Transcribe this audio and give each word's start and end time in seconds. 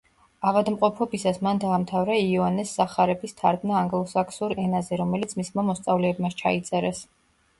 ავადმყოფობისას 0.51 1.35
მან 1.47 1.59
დაამთავრა 1.63 2.15
იოანეს 2.21 2.71
სახარების 2.79 3.37
თარგმნა 3.41 3.77
ანგლოსაქსონურ 3.81 4.61
ენაზე, 4.63 4.99
რომელიც 5.03 5.35
მისმა 5.41 5.67
მოსწავლეებმა 5.69 6.33
ჩაიწერეს. 6.41 7.05